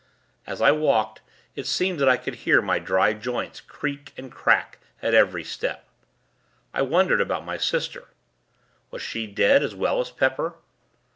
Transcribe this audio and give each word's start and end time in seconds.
As 0.47 0.63
I 0.63 0.71
walked, 0.71 1.21
it 1.55 1.67
seemed 1.67 1.99
that 1.99 2.09
I 2.09 2.17
could 2.17 2.37
hear 2.41 2.59
my 2.59 2.79
dry 2.79 3.13
joints, 3.13 3.61
creak 3.61 4.13
and 4.17 4.31
crack 4.31 4.79
at 4.99 5.13
every 5.13 5.43
step. 5.43 5.87
I 6.73 6.81
wondered 6.81 7.21
about 7.21 7.45
my 7.45 7.57
sister. 7.57 8.05
Was 8.89 9.03
she 9.03 9.27
dead, 9.27 9.61
as 9.61 9.75
well 9.75 9.99
as 10.01 10.09
Pepper? 10.09 10.55